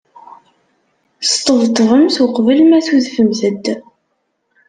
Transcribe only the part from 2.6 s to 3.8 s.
ma tudfemt-d.